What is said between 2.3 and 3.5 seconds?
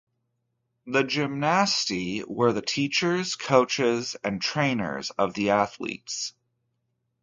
the teachers,